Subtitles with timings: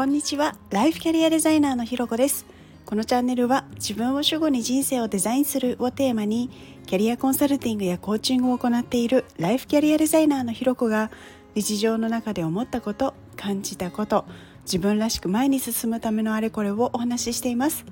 [0.00, 0.56] こんにちは。
[0.70, 2.46] ライフキャリアデザイナーのひろこです。
[2.86, 6.48] このチャンネルは自分を主語に人生をデザインするをテーマに
[6.86, 11.10] キャリアコンサルティングやコーチングを行っているライフキャリアデザイナーのひろこが
[11.54, 14.24] 日常の中で思ったこと感じたこと
[14.62, 17.84] 自分らしく前に進むためのあれこれをお話ししています。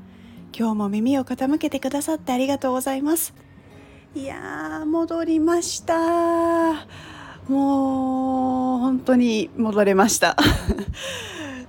[0.59, 3.35] 今日も耳を傾けてくださってありがとうございます。
[4.14, 6.86] いやー戻りました。
[7.50, 10.39] もう本当に戻れました。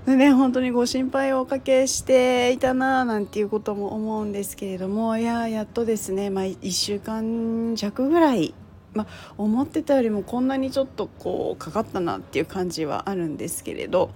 [0.10, 8.56] でね本当にご心配をおかけしていたななんていうことも思うんですけれどもいややっとですね、まあ、1週間弱ぐらい、
[8.96, 14.10] まあ、思ってたよりもこんなにちょっとこうかかったなっていう感じはあるんですけれど。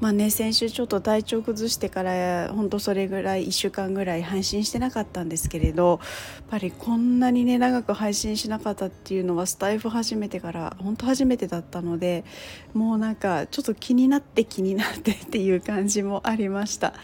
[0.00, 6.00] まあね先週ちょっと体調崩してから本当それぐらい1週間ぐらい配信してなかったんですけれど
[6.36, 12.24] やっぱりこんなにね長く配信しなかったっていうのはスタイフ始めてから本当初めてだったので
[12.72, 16.94] もうなんかちょっと気になって気になってっていう感じもありました。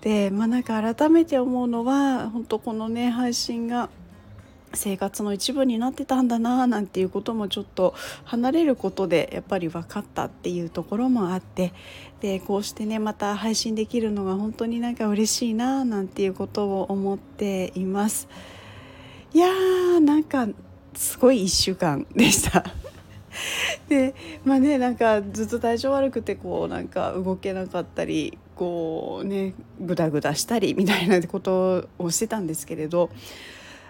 [0.00, 3.90] でまあなんか改めて思うのは本当このね配信が
[4.74, 11.72] 生活の一部になってたんだななんていうこともちょっと離れることでやっぱり分かったっていうところもあって
[12.20, 18.28] でこうしてねまた配信できるのが本当になんか嬉しいななんていうことを思っています。
[19.34, 20.48] いやーなんか
[20.94, 22.64] すごい1週間でした。
[23.88, 33.10] でまあねなんかずっと体調悪くてこうなんか動けなかったりこうねグダグダしたりみたいなことをしてたんですけれど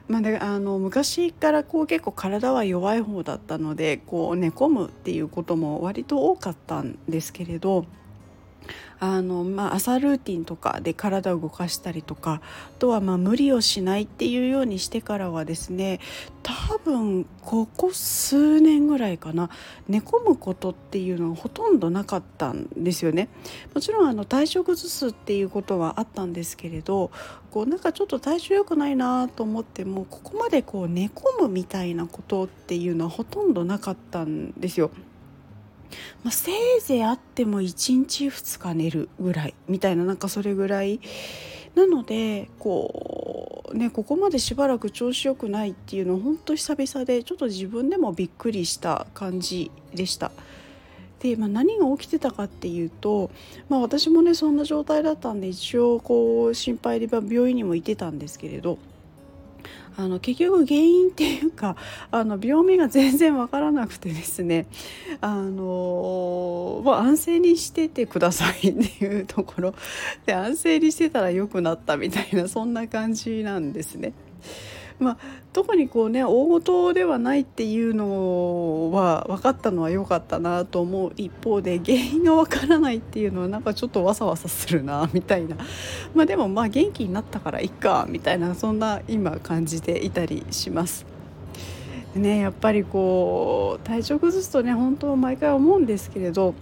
[0.08, 7.84] まあ、であの昔からこう結構体は弱い方だったのでこう寝込むっていうことも割と多かったんですけれど
[9.00, 16.00] あの、まあ、朝ルーティンとかで体を動かしたりとかあとはまあ無理をしないっていうようにしてからはですね
[16.42, 19.50] 多分ここ数年ぐらいかな
[19.88, 23.28] 寝込むことっていうのはほとんどなかったんですよね。
[23.74, 27.10] もちろんあの体調崩すっていうことはあったんですけれど
[27.50, 34.90] こうなんかちょっと体調良くないなと思ってもここまでこう寝込むみたいなことっていうのはほとんどなかったんですよ。
[36.24, 41.00] まあ、せいぜいあっても1日2日寝るぐらいみたいななんかそれぐらい
[41.74, 50.32] なのでこうねここまでしばらく調子よくないっていうのは本当久々でちょっと自分でもびっくりした感じでした。
[51.20, 53.30] で、まあ、何が起きてたかっていうと、
[53.68, 58.78] まあ、私もねそんな状態だったんで一応こう心配で病院にも行ってたんですけれど
[59.96, 61.76] あの結局原因っていうか
[62.12, 64.66] あの病名が全然わからなくてですね
[65.20, 69.74] あの、まあ、安静にしててくださいっていうところ
[70.24, 74.12] で安静にしてたら良くなったみたいなそんな感じなんですね。
[74.98, 75.16] まあ、
[75.52, 85.56] 特にこうね大事ではないっていうのは分かったのは良かったなと思う一方で原因が分からないっていうのはなんかちょっとわさわさするなみたいな、
[86.14, 91.06] まあ、でもまあ元気になったからいっかみたいなそんな今感じていたりします。
[92.14, 96.54] ね、やっぱりこう体調崩すとね本当毎回思うんですけれど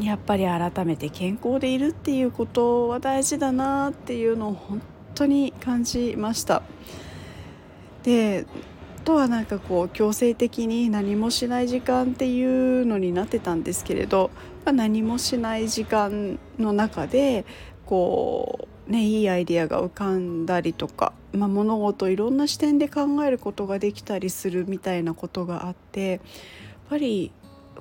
[0.00, 4.80] やっぱり改めて健康でいるっていうことは大事だなっていうのを本
[5.14, 6.62] 当に感じました。
[8.02, 8.46] で
[9.08, 14.30] とはなんかこう強制的に何もしない時間っていうのになってたんですけれど、
[14.66, 17.46] まあ、何もしない時間の中で
[17.86, 26.20] こうねいいアイデアが浮かんだりとか、まあ、物事いろんな視点で考えることができたりするみたいなことがあってやっ
[26.90, 27.32] ぱり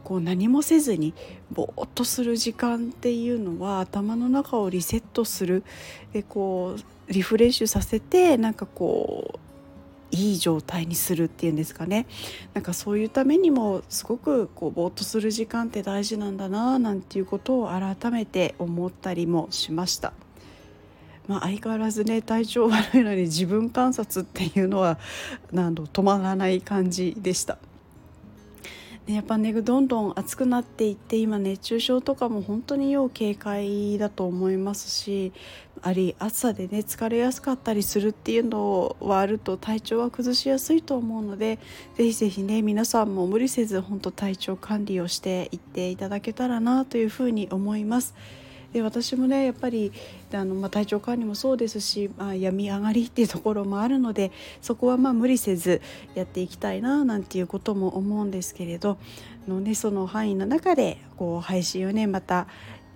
[0.06, 1.14] こう何もせずに
[1.52, 5.66] ぼーっとする時間っていうのは頭の中をリセットする
[6.14, 9.47] でこうリフレッシュさせてなんかこう
[10.12, 12.06] いい状態にするっていうんですかね
[12.54, 20.14] なんかそういうためにもすごくこうぼーっとする時間って大事なんだななんていうことを改めて思ったりもしました。
[21.28, 24.98] まあ、相変わらずね体調悪いのに自分観察っていうのは
[25.52, 27.58] 何度止まらない感じでした。
[29.08, 35.32] やっぱねどんどん暑くなっていって今熱中症とかも本当に要警戒だと思いますし
[35.82, 41.58] あり暑さでね疲れやすかったりするっていうのはあると体調は崩しやすいと思うので
[41.96, 48.14] ぜひぜひね皆さんも無理せず本当体調管理をしていっていただけたらなというふうに思います。
[48.78, 49.92] で私もねやっぱり
[50.32, 54.32] あの、まあ、体調管理もそうですし、まあ、病み上がりっていうところもあるので
[54.62, 55.82] そこはまあ無理せず
[56.14, 59.00] やっていきたいななんていうことも思うんですけれど
[59.48, 62.48] の、ね、その範囲の中でこう配信をねまた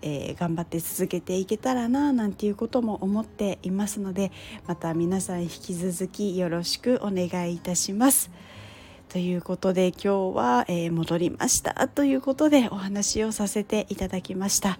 [0.03, 4.31] えー、頑張って続けていけたらななんていうことも思っていますので
[4.65, 8.31] また皆さん引き続きよろしくお願いいたします。
[9.09, 14.79] ということで今日は、えー、戻りましたということでお話をさせていただきました。